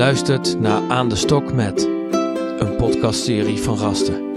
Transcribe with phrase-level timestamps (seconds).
[0.00, 1.88] luistert naar Aan de Stok met,
[2.58, 4.32] een podcastserie van Rasten.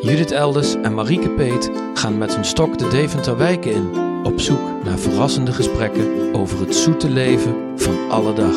[0.00, 3.90] Judith Elders en Marieke Peet gaan met hun stok de Deventer wijken in,
[4.24, 8.56] op zoek naar verrassende gesprekken over het zoete leven van alle dag.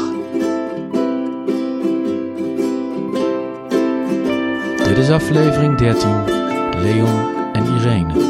[4.88, 6.24] Dit is aflevering 13,
[6.82, 8.27] Leon en Irene.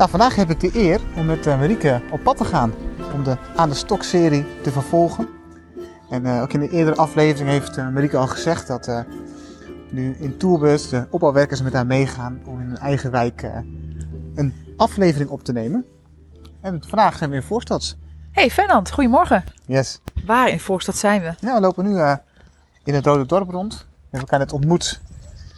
[0.00, 2.74] Nou, vandaag heb ik de eer om met uh, Marieke op pad te gaan.
[3.14, 5.28] Om de Aan de Stok serie te vervolgen.
[6.10, 9.00] En uh, ook in de eerdere aflevering heeft uh, Marieke al gezegd dat uh,
[9.90, 13.42] nu in Tourbus de opbouwwerkers met haar meegaan om in hun eigen wijk
[14.34, 15.84] een aflevering op te nemen.
[16.60, 17.96] En vandaag zijn we in Voorstads.
[18.32, 19.44] Hey Fernand, goedemorgen.
[19.66, 20.00] Yes.
[20.26, 21.34] Waar in Voorstad zijn we?
[21.40, 22.16] Ja, we lopen nu
[22.84, 23.72] in het Rode Dorp rond.
[23.74, 25.00] We hebben elkaar net ontmoet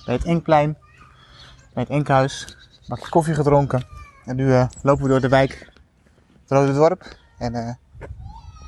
[0.05, 0.77] bij het Enkplein,
[1.73, 2.57] bij het Enkhuis.
[2.71, 3.92] Een bakje koffie gedronken.
[4.25, 5.73] En nu uh, lopen we door de wijk,
[6.43, 7.17] het Rode Dorp.
[7.39, 7.71] En uh,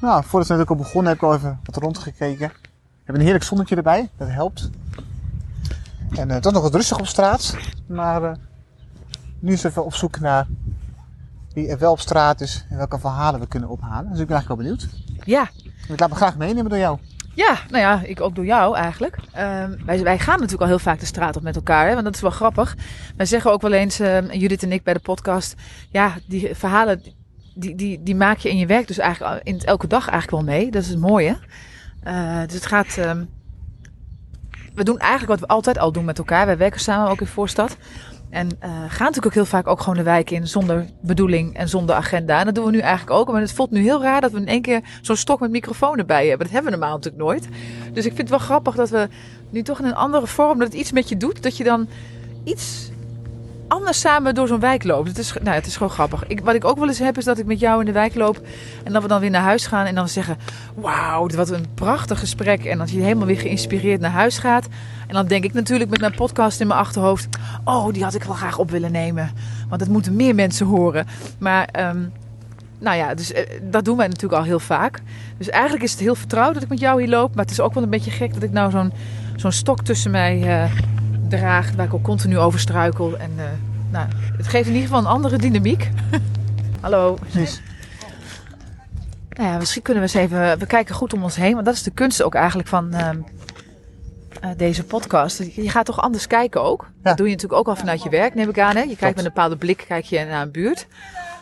[0.00, 2.48] nou, voordat we natuurlijk al begonnen heb ik al even wat rondgekeken.
[2.48, 2.54] We
[2.96, 4.70] hebben een heerlijk zonnetje erbij, dat helpt.
[6.10, 7.56] En uh, het was nog wat rustig op straat.
[7.86, 8.36] Maar
[9.38, 10.46] nu is even op zoek naar
[11.52, 14.10] wie er wel op straat is en welke verhalen we kunnen ophalen.
[14.10, 14.88] Dus ik ben eigenlijk wel benieuwd.
[15.24, 15.50] Ja.
[15.88, 16.98] Ik laat me graag meenemen door jou.
[17.34, 19.16] Ja, nou ja, ik ook door jou eigenlijk.
[19.16, 22.04] Um, wij, wij, gaan natuurlijk al heel vaak de straat op met elkaar, hè, want
[22.04, 22.76] dat is wel grappig.
[23.16, 25.54] Wij zeggen ook wel eens, uh, Judith en ik bij de podcast,
[25.90, 27.02] ja, die verhalen,
[27.54, 30.54] die, die, die maak je in je werk dus eigenlijk in elke dag eigenlijk wel
[30.56, 30.70] mee.
[30.70, 31.38] Dat is het mooie.
[32.06, 33.28] Uh, dus het gaat, um,
[34.74, 36.46] we doen eigenlijk wat we altijd al doen met elkaar.
[36.46, 37.76] Wij werken samen ook in Voorstad.
[38.30, 41.68] En uh, gaan natuurlijk ook heel vaak ook gewoon de wijk in zonder bedoeling en
[41.68, 42.38] zonder agenda.
[42.38, 43.32] En dat doen we nu eigenlijk ook.
[43.32, 45.98] Maar het voelt nu heel raar dat we in één keer zo'n stok met microfoon
[45.98, 46.46] erbij hebben.
[46.46, 47.48] Dat hebben we normaal natuurlijk nooit.
[47.92, 49.08] Dus ik vind het wel grappig dat we
[49.50, 51.42] nu toch in een andere vorm, dat het iets met je doet.
[51.42, 51.88] Dat je dan
[52.44, 52.90] iets
[53.68, 55.08] anders samen door zo'n wijk loopt.
[55.08, 56.26] Het is, nou, het is gewoon grappig.
[56.26, 58.14] Ik, wat ik ook wel eens heb, is dat ik met jou in de wijk
[58.14, 58.40] loop.
[58.84, 59.86] En dat we dan weer naar huis gaan.
[59.86, 60.36] En dan zeggen:
[60.74, 62.64] Wauw, wat een prachtig gesprek.
[62.64, 64.68] En dat je helemaal weer geïnspireerd naar huis gaat.
[65.06, 67.28] En dan denk ik natuurlijk met mijn podcast in mijn achterhoofd:
[67.64, 69.30] Oh, die had ik wel graag op willen nemen.
[69.68, 71.06] Want dat moeten meer mensen horen.
[71.38, 71.68] Maar.
[71.78, 72.12] Um,
[72.78, 73.32] nou ja, dus
[73.62, 75.02] dat doen wij natuurlijk al heel vaak.
[75.38, 77.34] Dus eigenlijk is het heel vertrouwd dat ik met jou hier loop.
[77.34, 78.92] Maar het is ook wel een beetje gek dat ik nou zo'n
[79.36, 80.70] zo'n stok tussen mij uh,
[81.36, 81.72] draag.
[81.72, 83.18] Waar ik ook continu over struikel.
[83.18, 83.44] En uh,
[83.90, 85.90] nou, het geeft in ieder geval een andere dynamiek.
[86.80, 87.18] Hallo.
[89.28, 90.58] Nou ja, misschien kunnen we eens even...
[90.58, 91.54] We kijken goed om ons heen.
[91.54, 92.94] Want dat is de kunst ook eigenlijk van...
[92.94, 93.08] Uh,
[94.44, 95.42] uh, deze podcast.
[95.54, 96.82] Je gaat toch anders kijken ook?
[96.82, 96.88] Ja.
[97.02, 98.76] Dat doe je natuurlijk ook al vanuit je werk, neem ik aan.
[98.76, 98.82] Hè?
[98.82, 100.86] Je kijkt met een bepaalde blik kijk je naar een buurt.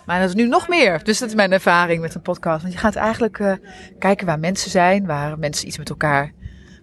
[0.06, 1.04] Maar dat is nu nog meer.
[1.04, 2.62] Dus dat is mijn ervaring met een podcast.
[2.62, 3.52] Want je gaat eigenlijk uh,
[3.98, 6.32] kijken waar mensen zijn, waar mensen iets met elkaar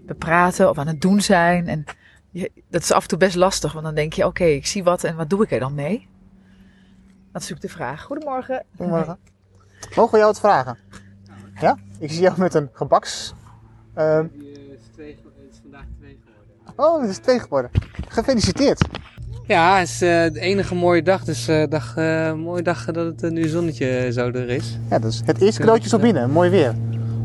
[0.06, 1.68] bepraten of aan het doen zijn.
[1.68, 1.84] En
[2.32, 4.66] je, dat is af en toe best lastig, want dan denk je: oké, okay, ik
[4.66, 6.08] zie wat en wat doe ik er dan mee?
[7.32, 8.04] Dat is natuurlijk de vraag.
[8.04, 8.64] Goedemorgen.
[8.78, 9.18] Goedemorgen.
[9.96, 10.78] Mogen we jou wat vragen?
[11.62, 11.78] Ja?
[12.00, 13.34] Ik zie jou met een gebaks.
[13.98, 14.20] Uh,
[16.76, 17.72] Oh, het is twee geworden.
[18.08, 18.88] Gefeliciteerd.
[19.48, 21.24] Ja, het is uh, de enige mooie dag.
[21.24, 24.78] Dus uh, dag, uh, mooie dag dat het nu zonnetje zo er is.
[24.90, 26.32] Ja, dat is het eerste cadeautje zo binnen.
[26.32, 26.76] Mooi weer.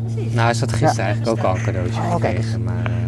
[0.04, 0.34] Precies.
[0.34, 1.02] Nou, is dat gisteren ja.
[1.02, 2.62] eigenlijk ook al een cadeautje oh, gekregen.
[2.62, 3.03] Maar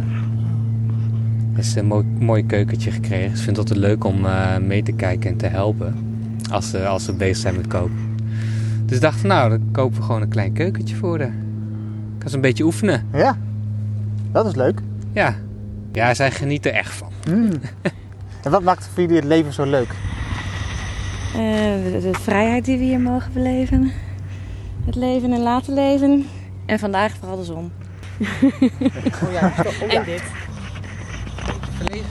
[1.56, 3.30] het is een mooi, mooi keukentje gekregen.
[3.30, 4.26] Dus ik vind het altijd leuk om
[4.66, 5.94] mee te kijken en te helpen.
[6.50, 8.16] Als, als ze bezig zijn met koken.
[8.84, 11.34] Dus ik dacht, nou, dan kopen we gewoon een klein keukentje voor haar.
[12.18, 13.06] Kan ze een beetje oefenen.
[13.12, 13.38] Ja,
[14.32, 14.80] dat is leuk.
[15.12, 15.34] Ja,
[15.92, 17.12] ja, zij genieten er echt van.
[17.28, 17.50] Mm.
[18.44, 19.94] en wat maakt voor jullie het leven zo leuk?
[21.28, 21.42] Uh,
[21.92, 23.92] de, de, vrijheid die we hier mogen beleven.
[24.84, 26.26] Het leven en laten leven.
[26.66, 27.72] En vandaag vooral de zon.
[29.24, 29.52] oh ja,
[29.82, 29.98] oh ja.
[29.98, 30.22] En dit.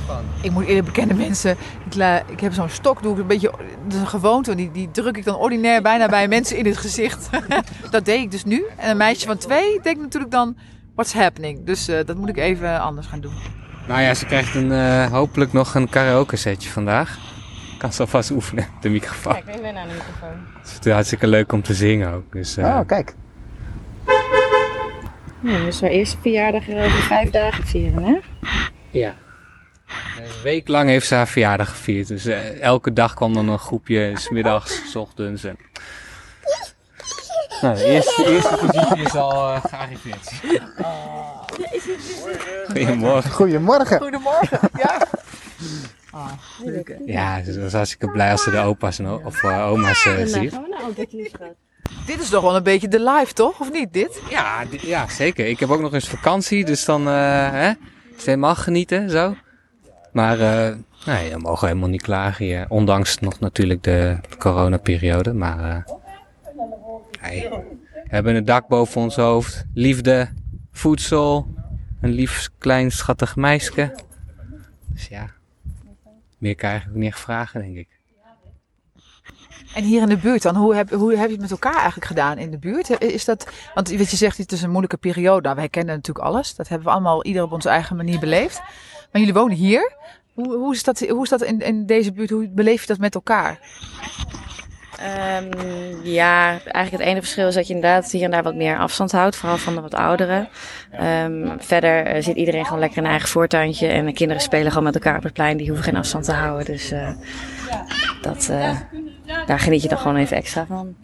[0.05, 0.23] Van.
[0.41, 3.51] Ik moet eerlijk bekennen mensen, ik, la, ik heb zo'n stok, doe ik een beetje,
[3.83, 6.77] dat is een gewoonte, die, die druk ik dan ordinair bijna bij mensen in het
[6.77, 7.29] gezicht.
[7.91, 8.65] dat deed ik dus nu.
[8.77, 10.57] En een meisje van twee denkt natuurlijk dan,
[10.95, 11.65] what's happening?
[11.65, 13.33] Dus uh, dat moet ik even anders gaan doen.
[13.87, 17.17] Nou ja, ze krijgt een, uh, hopelijk nog een karaoke setje vandaag.
[17.77, 19.33] Kan ze alvast oefenen, de microfoon.
[19.33, 20.45] Kijk, ik ben aan de microfoon.
[20.61, 22.31] Het is hartstikke leuk om te zingen ook.
[22.31, 22.65] Dus, uh...
[22.65, 23.13] Oh, kijk.
[25.39, 28.17] Ja, dus haar eerste verjaardag over vijf dagen vieren, hè?
[28.91, 29.13] Ja.
[30.17, 32.07] Een week lang heeft ze haar verjaardag gevierd.
[32.07, 35.43] Dus uh, elke dag kwam dan een groepje, smiddags, s ochtends.
[35.43, 35.57] En...
[37.61, 40.31] Nou, de eerste, de eerste positie is al uh, gearriveerd.
[40.81, 41.41] Oh.
[42.67, 43.31] Goedemorgen.
[43.31, 43.97] Goedemorgen.
[43.97, 45.07] Goedemorgen, ja.
[46.63, 46.97] Leuk.
[47.05, 50.59] Ja, ze was hartstikke blij als ze de opa's en of uh, oma's uh, ziet.
[52.05, 53.59] Dit is toch wel een beetje de live, toch?
[53.59, 54.21] Of niet, dit?
[54.29, 55.47] Ja, dit, ja zeker.
[55.47, 57.71] Ik heb ook nog eens vakantie, dus dan uh, hè,
[58.17, 59.35] is helemaal genieten, zo.
[60.15, 60.37] Maar
[61.05, 62.65] Nee, we mogen helemaal niet klagen hier.
[62.69, 65.33] Ondanks nog natuurlijk de coronaperiode.
[65.33, 65.85] Maar
[67.19, 69.65] hey, we hebben een dak boven ons hoofd.
[69.73, 70.29] Liefde,
[70.71, 71.47] voedsel.
[72.01, 73.95] Een lief, klein, schattig meisje.
[74.87, 75.29] Dus ja,
[76.37, 77.87] meer kan je eigenlijk niet vragen, denk ik.
[79.75, 82.05] En hier in de buurt dan, hoe heb, hoe heb je het met elkaar eigenlijk
[82.05, 83.01] gedaan in de buurt?
[83.01, 85.41] Is dat, want wat je zegt, het is een moeilijke periode.
[85.41, 86.55] Nou, wij kennen natuurlijk alles.
[86.55, 88.61] Dat hebben we allemaal ieder op onze eigen manier beleefd.
[89.15, 89.93] Maar jullie wonen hier.
[90.33, 92.29] Hoe, hoe is dat, hoe is dat in, in deze buurt?
[92.29, 93.59] Hoe beleef je dat met elkaar?
[95.39, 95.49] Um,
[96.03, 99.11] ja, eigenlijk het ene verschil is dat je inderdaad hier en daar wat meer afstand
[99.11, 100.49] houdt, vooral van de wat ouderen.
[101.01, 104.69] Um, verder uh, zit iedereen gewoon lekker in een eigen voortuintje en de kinderen spelen
[104.69, 106.65] gewoon met elkaar op het plein, die hoeven geen afstand te houden.
[106.65, 107.09] Dus uh,
[108.21, 108.79] dat, uh,
[109.45, 110.95] daar geniet je dan gewoon even extra van.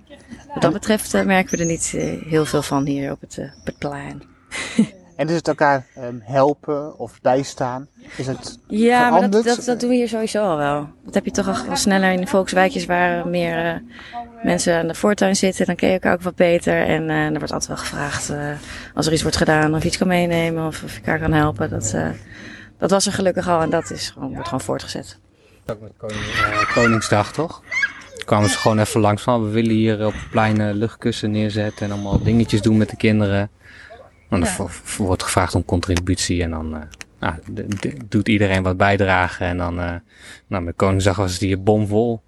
[0.54, 1.96] Wat dat betreft merken we er niet
[2.30, 4.24] heel veel van hier op het, op het plein.
[5.21, 7.88] En is het elkaar um, helpen of bijstaan?
[8.15, 9.33] Is het ja, veranderd?
[9.33, 10.89] maar dat, dat, dat doen we hier sowieso al wel.
[11.06, 13.73] Dat heb je toch al sneller in de volkswijkjes waar meer uh,
[14.44, 15.65] mensen aan de voortuin zitten.
[15.65, 16.85] Dan ken je elkaar ook wat beter.
[16.85, 18.50] En uh, er wordt altijd wel gevraagd uh,
[18.94, 21.33] als er iets wordt gedaan of je iets kan meenemen of, of je elkaar kan
[21.33, 21.69] helpen.
[21.69, 21.95] Dat,
[22.77, 25.19] dat was er gelukkig al en dat is gewoon, wordt gewoon voortgezet.
[25.65, 26.25] Ook met koning,
[26.74, 27.62] Koningsdag toch?
[28.25, 31.91] kwamen ze gewoon even langs van we willen hier op het plein luchtkussen neerzetten en
[31.91, 33.50] allemaal dingetjes doen met de kinderen.
[34.31, 34.68] Dan ja.
[34.98, 36.81] wordt gevraagd om contributie en dan uh,
[37.19, 37.36] nou,
[38.07, 39.48] doet iedereen wat bijdragen.
[39.48, 39.94] En dan, uh,
[40.48, 42.22] nou, met Koningsdag was het hier bomvol.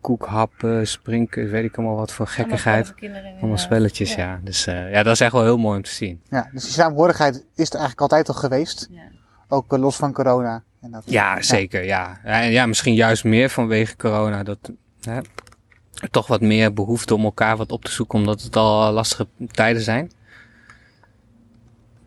[0.00, 2.94] Koekhappen, sprinken, weet ik allemaal wat voor gekkigheid.
[3.40, 4.24] Allemaal spelletjes, ja.
[4.24, 4.40] ja.
[4.42, 6.20] Dus uh, ja, dat is echt wel heel mooi om te zien.
[6.30, 8.88] Ja, dus die samenhorigheid is er eigenlijk altijd al geweest.
[8.90, 9.02] Ja.
[9.48, 10.62] Ook los van corona.
[10.80, 12.20] En dat, ja, zeker, ja.
[12.24, 12.42] ja.
[12.42, 14.42] En ja, misschien juist meer vanwege corona.
[14.42, 14.58] Dat,
[15.00, 15.20] hè,
[16.10, 19.82] toch wat meer behoefte om elkaar wat op te zoeken, omdat het al lastige tijden
[19.82, 20.10] zijn.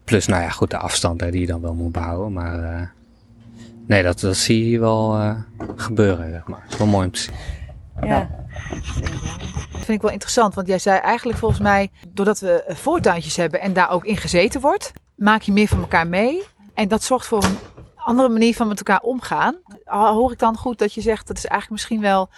[0.07, 2.33] Plus, nou ja, goed, de afstand hè, die je dan wel moet behouden.
[2.33, 2.88] Maar uh,
[3.88, 5.36] nee, dat, dat zie je hier wel uh,
[5.75, 6.62] gebeuren, zeg maar.
[6.62, 7.36] Het is wel mooi om te zien.
[8.01, 8.30] Ja.
[9.71, 13.62] Dat vind ik wel interessant, want jij zei eigenlijk volgens mij, doordat we voortuintjes hebben
[13.62, 16.44] en daar ook in gezeten wordt, maak je meer van elkaar mee.
[16.74, 17.57] En dat zorgt voor een
[17.95, 19.56] andere manier van met elkaar omgaan.
[19.86, 22.30] Hoor ik dan goed dat je zegt, dat is eigenlijk misschien wel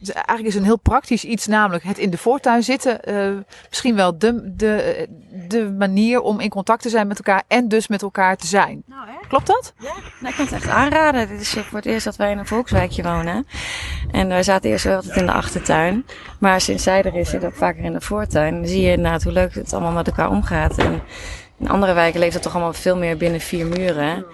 [0.00, 3.00] dus eigenlijk is een heel praktisch iets, namelijk het in de voortuin zitten.
[3.10, 5.06] Uh, misschien wel de, de,
[5.48, 8.82] de manier om in contact te zijn met elkaar en dus met elkaar te zijn.
[8.86, 9.72] Nou, Klopt dat?
[9.78, 11.28] Ja, nou, ik kan het echt aanraden.
[11.28, 13.46] Dit is voor het eerst dat wij in een volkswijkje wonen.
[14.10, 16.06] En wij zaten eerst wel altijd in de achtertuin.
[16.38, 18.54] Maar sinds zij er is, zit ook vaker in de voortuin.
[18.54, 20.78] Dan zie je inderdaad hoe leuk het allemaal met elkaar omgaat.
[20.78, 21.02] En
[21.58, 24.24] in andere wijken leeft het toch allemaal veel meer binnen vier muren.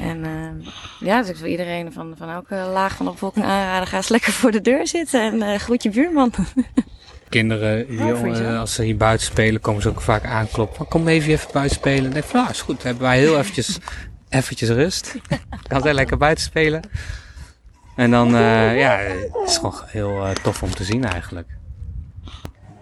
[0.00, 0.66] En uh,
[1.00, 3.86] ja, dus ik wil iedereen van, van elke laag van de bevolking aanraden.
[3.86, 6.32] Ga eens lekker voor de deur zitten en uh, groet je buurman.
[7.28, 10.88] Kinderen, uh, als ze hier buiten spelen, komen ze ook vaak aankloppen.
[10.88, 12.04] Kom even even buiten spelen.
[12.04, 13.78] En denk van, nou is goed, dan hebben wij heel eventjes,
[14.28, 15.14] eventjes rust.
[15.68, 16.82] Kan zij lekker buiten spelen.
[17.96, 18.30] En dan,
[18.84, 21.48] ja, het is gewoon heel tof om te zien eigenlijk.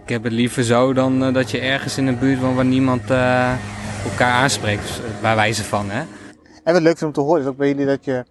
[0.03, 3.03] Ik heb het liever zo dan dat je ergens in een buurt woont waar niemand
[4.05, 5.01] elkaar aanspreekt.
[5.21, 6.05] Bij wijze van, hè.
[6.65, 8.25] En wat leuk is om te horen is ook bij jullie dat je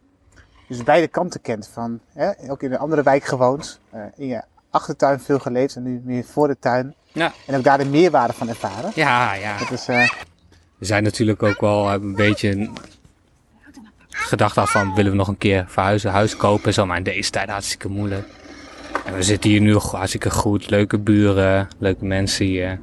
[0.68, 1.70] dus beide kanten kent.
[1.74, 5.84] Van, hè, ook in een andere wijk gewoond, uh, in je achtertuin veel geleefd en
[5.84, 6.96] nu meer voor de tuin.
[7.12, 7.32] Ja.
[7.46, 8.92] En ook daar de meerwaarde van ervaren.
[8.96, 9.58] Ja, ja.
[9.58, 10.10] Dat is, uh...
[10.78, 12.70] We zijn natuurlijk ook wel een beetje
[14.10, 16.86] gedacht af van willen we nog een keer verhuizen, huis kopen en zo.
[16.86, 18.28] Maar in deze tijd hartstikke moeilijk.
[19.06, 20.70] En we zitten hier nu hartstikke goed.
[20.70, 22.80] Leuke buren, leuke mensen hier.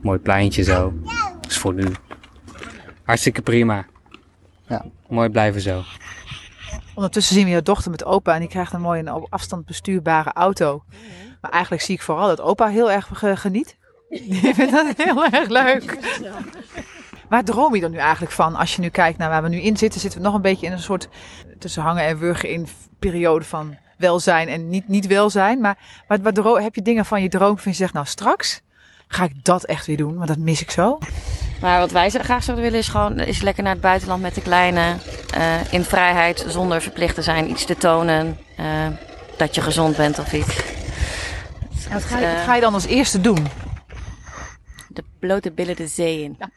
[0.00, 0.92] Mooi pleintje zo.
[1.40, 1.84] Dus voor nu
[3.04, 3.86] hartstikke prima.
[4.66, 4.84] Ja.
[5.08, 5.82] Mooi blijven zo.
[6.94, 10.32] Ondertussen zien we je dochter met opa en die krijgt een mooie op afstand bestuurbare
[10.32, 10.84] auto.
[11.40, 13.76] Maar eigenlijk zie ik vooral dat opa heel erg geniet.
[14.08, 15.98] Die vindt dat heel erg leuk.
[17.28, 19.60] Waar droom je dan nu eigenlijk van als je nu kijkt naar waar we nu
[19.60, 20.00] in zitten?
[20.00, 21.08] Zitten we nog een beetje in een soort
[21.58, 22.66] tussen hangen en wurgen in
[22.98, 25.60] periode van welzijn en niet, niet welzijn.
[25.60, 25.78] Maar
[26.08, 28.62] wat, wat heb je dingen van je droom van je zegt nou straks
[29.12, 30.98] ga ik dat echt weer doen, want dat mis ik zo.
[31.62, 34.42] Maar wat wij graag zouden willen is gewoon is lekker naar het buitenland met de
[34.42, 34.96] kleine.
[35.36, 38.38] Uh, in vrijheid, zonder verplicht te zijn, iets te tonen.
[38.60, 38.86] Uh,
[39.36, 40.56] dat je gezond bent of iets.
[41.88, 43.46] En wat, ga je, wat ga je dan als eerste doen?
[44.88, 46.38] De blote billen de zee in.
[46.38, 46.50] Ja.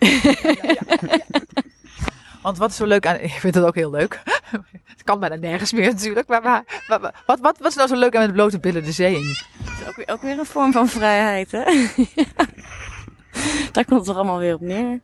[2.41, 3.19] Want wat is zo leuk aan...
[3.29, 4.21] Ik vind het ook heel leuk.
[4.85, 6.27] Het kan bijna nergens meer natuurlijk.
[6.27, 8.91] Maar, maar, maar wat, wat, wat is nou zo leuk aan met blote billen de
[8.91, 9.35] zee in?
[9.63, 11.63] Het is ook weer, ook weer een vorm van vrijheid, hè?
[13.71, 14.99] Daar komt het toch allemaal weer op neer.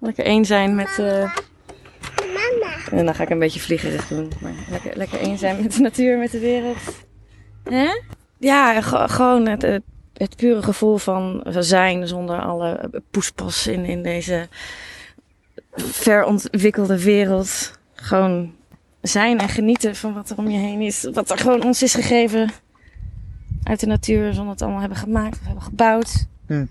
[0.00, 0.96] Lekker één zijn met...
[1.00, 1.36] Uh...
[2.90, 4.32] En dan ga ik een beetje vliegerig doen.
[4.40, 6.78] Maar lekker, lekker één zijn met de natuur, met de wereld.
[7.64, 7.88] Hè?
[8.38, 14.48] Ja, gewoon het, het, het, pure gevoel van zijn zonder alle poespas in, in deze
[15.74, 17.78] verontwikkelde wereld.
[17.94, 18.54] Gewoon
[19.00, 21.08] zijn en genieten van wat er om je heen is.
[21.12, 22.50] Wat er gewoon ons is gegeven
[23.62, 26.26] uit de natuur, zonder het allemaal hebben gemaakt of hebben gebouwd.
[26.46, 26.64] Hm.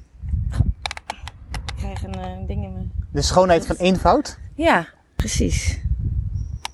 [1.65, 2.79] Ik krijg een uh, ding in me.
[3.11, 4.39] De schoonheid van eenvoud?
[4.55, 5.79] Ja, precies.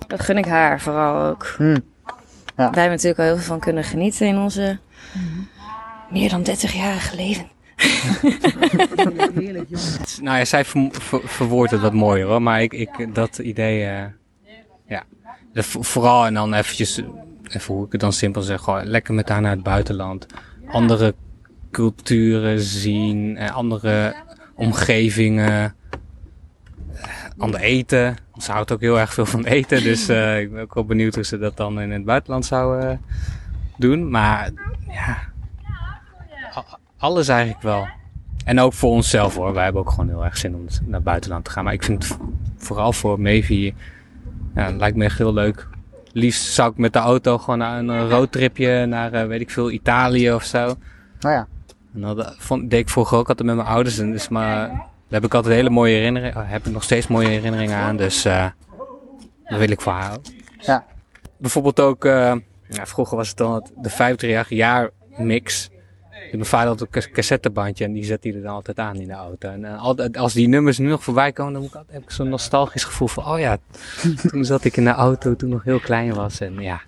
[0.08, 1.54] Dat gun ik haar vooral ook.
[1.58, 1.64] Hm.
[1.64, 1.80] Ja.
[2.56, 4.80] Wij hebben natuurlijk al heel veel van kunnen genieten in onze
[6.10, 7.52] meer dan 30 jarige leven.
[9.36, 9.70] Heerlijk.
[10.22, 13.86] Nou ja, zij ver, ver, verwoordt het wat mooier hoor, maar ik, ik dat idee,
[13.86, 14.04] uh,
[14.88, 15.04] ja.
[15.64, 17.02] Vooral en dan eventjes,
[17.44, 20.26] even hoe ik het dan simpel zeg, gewoon lekker met haar naar het buitenland.
[20.68, 21.16] Andere
[21.74, 24.16] culturen zien, en andere
[24.56, 25.76] omgevingen,
[27.38, 28.16] ander eten.
[28.38, 31.16] Ze houdt ook heel erg veel van eten, dus uh, ik ben ook wel benieuwd
[31.16, 32.92] hoe ze dat dan in het buitenland zou uh,
[33.78, 34.10] doen.
[34.10, 34.52] Maar
[34.88, 35.18] ja,
[36.98, 37.88] alles eigenlijk wel.
[38.46, 39.54] En ook voor onszelf hoor.
[39.54, 41.64] Wij hebben ook gewoon heel erg zin om naar het buitenland te gaan.
[41.64, 42.18] Maar ik vind het
[42.58, 43.74] vooral voor Mevi,
[44.56, 45.68] ja, lijkt me echt heel leuk.
[46.12, 49.72] Liefst zou ik met de auto gewoon naar een roadtripje naar, uh, weet ik veel,
[49.72, 50.76] Italië of zo.
[51.20, 51.48] Nou ja.
[51.94, 53.98] En dat vond, deed ik vroeger ook altijd met mijn ouders.
[53.98, 57.28] En dus maar, daar heb ik altijd hele mooie herinneringen, heb ik nog steeds mooie
[57.28, 57.98] herinneringen aan.
[57.98, 58.46] Dus uh,
[59.44, 60.18] dat wil ik voor haar.
[60.58, 60.86] Ja.
[61.38, 62.36] Bijvoorbeeld ook, uh,
[62.70, 65.72] ja, vroeger was het dan de 50 jaar mix.
[66.32, 69.14] Mijn vader had een cassettebandje en die zet hij er dan altijd aan in de
[69.14, 69.50] auto.
[69.50, 72.04] En uh, altijd, als die nummers nu nog voorbij komen, dan moet ik altijd, heb
[72.04, 73.58] ik zo'n nostalgisch gevoel van, oh ja,
[74.30, 76.40] toen zat ik in de auto toen nog heel klein was.
[76.40, 76.82] En ja,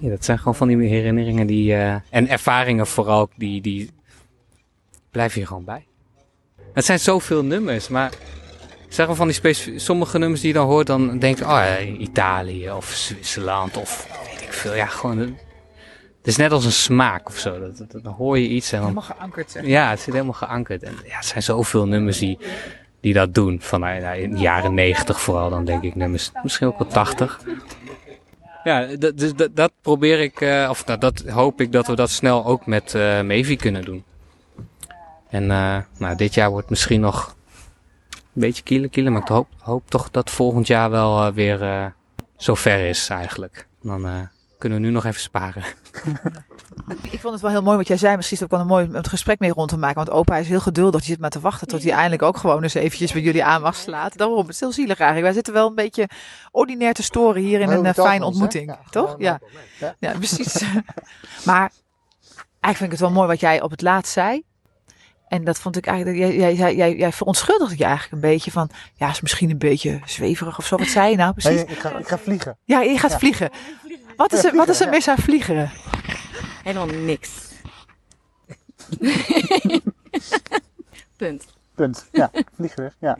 [0.00, 3.90] dat zijn gewoon van die herinneringen die, uh, en ervaringen vooral, die, die
[5.10, 5.86] blijven hier gewoon bij.
[6.74, 8.12] Het zijn zoveel nummers, maar
[8.88, 11.78] zeggen van die specifieke, sommige nummers die je dan hoort, dan denk je, oh ja,
[11.78, 14.74] Italië of Zwitserland of weet ik veel.
[14.74, 15.18] Ja, gewoon
[16.20, 17.60] het is net als een smaak of zo.
[17.60, 18.88] Dat, dat, dan hoor je iets en dan...
[18.88, 19.66] Helemaal geankerd, zeg.
[19.66, 20.82] Ja, het zit helemaal geankerd.
[20.82, 22.38] En ja, er zijn zoveel nummers die,
[23.00, 23.60] die dat doen.
[23.60, 26.30] Van nou, in de jaren negentig vooral dan denk ik nummers.
[26.42, 27.40] Misschien ook wel tachtig.
[28.64, 32.10] Ja, dus dat, dat, probeer ik, uh, of nou, dat hoop ik dat we dat
[32.10, 34.04] snel ook met uh, Mevi kunnen doen.
[35.30, 37.36] En uh, nou, dit jaar wordt misschien nog
[38.12, 39.12] een beetje kielen kielen.
[39.12, 41.92] Maar ik hoop, hoop toch dat volgend jaar wel weer
[42.36, 43.66] zover is eigenlijk.
[43.82, 45.64] Dan kunnen we nu nog even sparen.
[47.10, 48.16] Ik vond het wel heel mooi wat jij zei.
[48.16, 49.96] Misschien is het ook wel een mooi om het gesprek mee rond te maken.
[49.96, 51.00] Want opa is heel geduldig.
[51.00, 53.62] Die zit maar te wachten tot hij eindelijk ook gewoon eens eventjes bij jullie aan
[53.62, 54.16] mag slaat.
[54.16, 55.24] Daarom, het is heel zielig eigenlijk.
[55.24, 56.08] Wij zitten wel een beetje
[56.50, 58.68] ordinair te storen hier in een fijne ontmoeting.
[58.68, 59.14] Ja, toch?
[59.18, 59.40] Ja.
[59.98, 60.64] ja, precies.
[61.48, 61.72] maar
[62.60, 64.42] eigenlijk vind ik het wel mooi wat jij op het laatst zei.
[65.30, 68.70] En dat vond ik eigenlijk, jij, jij, jij, jij verontschuldigde je eigenlijk een beetje van,
[68.94, 70.76] ja, is misschien een beetje zweverig of zo.
[70.76, 71.64] Wat zei je nou precies?
[71.64, 72.58] Nee, ik, ga, ik ga vliegen.
[72.64, 73.50] Ja, je gaat vliegen.
[74.16, 75.70] Wat is er, wat is er mis aan vliegeren?
[76.62, 77.30] Helemaal niks.
[81.16, 81.44] Punt.
[81.74, 82.08] Punt.
[82.12, 82.94] Ja, vliegeren.
[82.98, 83.18] Ja.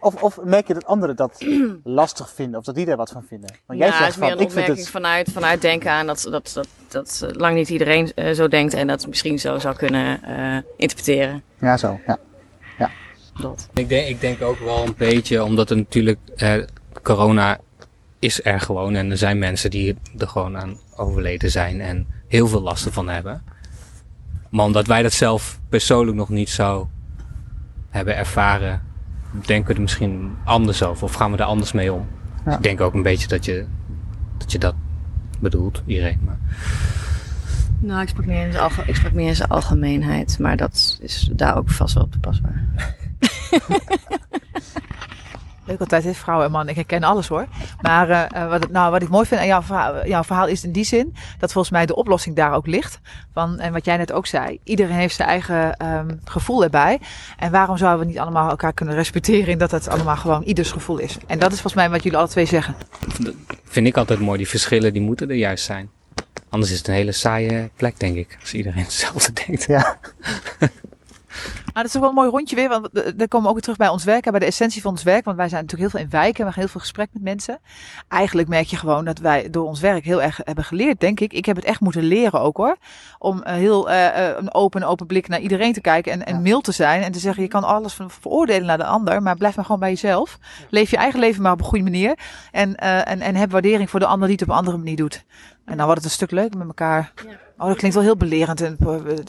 [0.00, 1.44] Of, of merk je dat anderen dat
[1.84, 3.54] lastig vinden of dat die daar wat van vinden?
[3.66, 4.88] Want jij ja, zegt het is meer van, een opmerking het...
[4.88, 8.74] vanuit, vanuit denken aan dat, dat, dat, dat, dat lang niet iedereen uh, zo denkt
[8.74, 11.42] en dat misschien zo zou kunnen uh, interpreteren.
[11.60, 12.00] Ja, zo.
[12.06, 12.18] Ja.
[12.78, 12.90] ja.
[13.40, 13.68] Dat.
[13.74, 16.54] Ik, denk, ik denk ook wel een beetje, omdat er natuurlijk uh,
[17.02, 17.58] corona
[18.18, 22.48] is er gewoon en er zijn mensen die er gewoon aan overleden zijn en heel
[22.48, 23.42] veel last ervan hebben.
[24.50, 26.88] Maar omdat wij dat zelf persoonlijk nog niet zo
[27.90, 28.82] hebben ervaren,
[29.30, 32.06] denken we er misschien anders over of gaan we er anders mee om.
[32.36, 32.44] Ja.
[32.44, 33.66] Dus ik denk ook een beetje dat je
[34.38, 34.74] dat, je dat
[35.38, 36.18] bedoelt, iedereen.
[36.24, 36.38] Maar...
[37.80, 41.30] Nou, ik sprak, meer in zijn ik sprak meer in zijn algemeenheid, maar dat is
[41.32, 42.68] daar ook vast wel toepasbaar.
[45.68, 46.14] Leuk altijd, hè?
[46.14, 46.68] vrouw en man.
[46.68, 47.46] Ik herken alles hoor.
[47.80, 50.72] Maar uh, wat, nou, wat ik mooi vind aan jouw verhaal, jouw verhaal is in
[50.72, 53.00] die zin dat volgens mij de oplossing daar ook ligt.
[53.32, 57.00] Van, en wat jij net ook zei, iedereen heeft zijn eigen um, gevoel erbij.
[57.36, 60.70] En waarom zouden we niet allemaal elkaar kunnen respecteren in dat het allemaal gewoon ieders
[60.70, 61.16] gevoel is?
[61.26, 62.74] En dat is volgens mij wat jullie alle twee zeggen.
[63.18, 63.34] Dat
[63.64, 64.38] vind ik altijd mooi.
[64.38, 65.90] Die verschillen die moeten er juist zijn.
[66.48, 68.36] Anders is het een hele saaie plek, denk ik.
[68.40, 69.64] Als iedereen hetzelfde denkt.
[69.66, 69.98] Ja.
[71.64, 73.62] Maar dat is toch wel een mooi rondje weer, want daar komen we ook weer
[73.62, 75.24] terug bij ons werk, bij de essentie van ons werk.
[75.24, 77.58] Want wij zijn natuurlijk heel veel in wijken, we gaan heel veel gesprek met mensen.
[78.08, 81.32] Eigenlijk merk je gewoon dat wij door ons werk heel erg hebben geleerd, denk ik.
[81.32, 82.76] Ik heb het echt moeten leren ook hoor.
[83.18, 86.40] Om uh, heel uh, een open, open blik naar iedereen te kijken en, en ja.
[86.40, 87.02] mild te zijn.
[87.02, 89.80] En te zeggen, je kan alles van veroordelen naar de ander, maar blijf maar gewoon
[89.80, 90.38] bij jezelf.
[90.70, 92.18] Leef je eigen leven maar op een goede manier.
[92.50, 94.96] En, uh, en, en heb waardering voor de ander die het op een andere manier
[94.96, 95.24] doet.
[95.64, 97.12] En dan wordt het een stuk leuker met elkaar.
[97.26, 97.47] Ja.
[97.58, 98.78] Oh, dat klinkt wel heel belerend en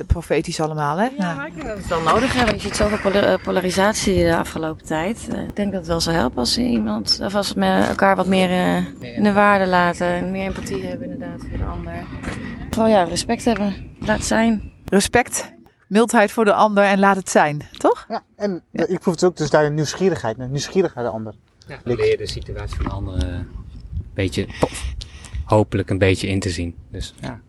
[0.07, 1.07] profetisch allemaal, hè?
[1.17, 2.55] Ja, maar ik denk dat het wel nodig hebben.
[2.55, 5.27] Je ziet zoveel polarisatie de afgelopen tijd.
[5.48, 8.27] Ik denk dat het wel zou helpen als iemand, of als we met elkaar wat
[8.27, 8.50] meer
[9.00, 10.31] in de waarde laten.
[10.31, 11.93] Meer empathie hebben inderdaad voor de ander.
[12.69, 13.95] Gewoon ja, respect hebben.
[14.00, 14.71] Laat het zijn.
[14.86, 15.53] Respect,
[15.88, 18.05] mildheid voor de ander en laat het zijn, toch?
[18.09, 18.88] Ja, en ja.
[18.88, 21.33] ik proef het ook dus daar een nieuwsgierigheid, een nieuwsgierigheid naar de ander.
[21.67, 23.45] Ja, leer de situatie van de andere
[24.13, 24.48] beetje,
[25.45, 26.75] hopelijk een beetje in te zien.
[26.91, 27.39] Dus ja.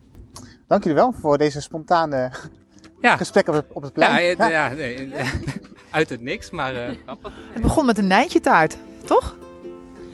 [0.70, 2.30] Dank jullie wel voor deze spontane
[3.00, 3.16] ja.
[3.16, 4.36] gesprek op het, op het plein.
[4.36, 4.68] Ja, ja.
[4.68, 5.12] nee,
[5.90, 7.32] uit het niks, maar uh, grappig.
[7.52, 9.36] Het begon met een nijntje taart, toch?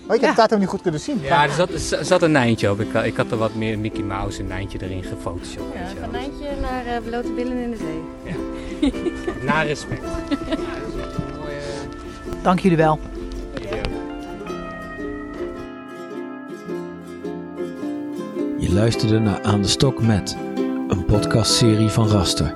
[0.08, 1.20] Oh, ik heb de taart ook niet goed kunnen zien.
[1.20, 1.70] Ja, er zat,
[2.06, 2.80] zat een Nijntje op.
[2.80, 5.74] Ik, ik had er wat meer Mickey Mouse en Nijntje erin gefotoshopt.
[5.74, 8.02] Ja, van Nijntje naar uh, blote billen in de zee.
[8.80, 8.90] Ja.
[9.52, 10.02] Na respect.
[10.02, 10.56] Ja,
[11.38, 11.60] mooie...
[12.42, 12.98] Dank jullie wel.
[18.58, 20.36] Je luisterde naar Aan de Stok met,
[21.06, 22.54] podcastserie van Raster.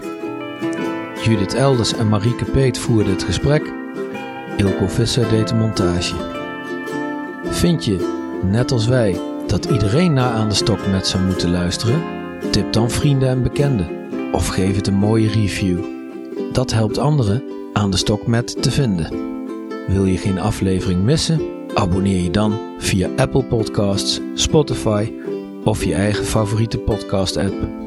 [1.22, 3.72] Judith Elders en Marieke Peet voerden het gesprek.
[4.56, 6.14] Ilko Visser deed de montage.
[7.44, 12.02] Vind je, net als wij, dat iedereen naar Aan de Stok met zou moeten luisteren?
[12.50, 13.88] Tip dan vrienden en bekenden.
[14.32, 15.78] Of geef het een mooie review.
[16.52, 17.42] Dat helpt anderen
[17.72, 19.08] Aan de Stok met te vinden.
[19.86, 21.40] Wil je geen aflevering missen?
[21.74, 25.12] Abonneer je dan via Apple Podcasts, Spotify
[25.64, 27.79] of je eigen favoriete podcast-app.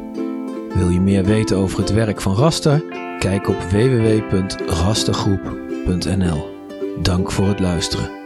[0.74, 2.84] Wil je meer weten over het werk van Raster?
[3.20, 6.51] Kijk op www.rastergroep.nl.
[7.01, 8.23] Dank voor het luisteren.